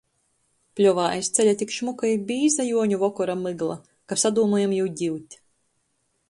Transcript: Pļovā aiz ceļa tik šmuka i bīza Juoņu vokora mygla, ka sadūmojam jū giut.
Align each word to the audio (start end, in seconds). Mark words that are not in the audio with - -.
Pļovā 0.77 1.03
aiz 1.17 1.27
ceļa 1.37 1.53
tik 1.59 1.73
šmuka 1.75 2.09
i 2.11 2.15
bīza 2.31 2.65
Juoņu 2.69 2.99
vokora 3.05 3.37
mygla, 3.43 3.77
ka 4.13 4.19
sadūmojam 4.23 4.75
jū 4.79 4.89
giut. 5.03 5.39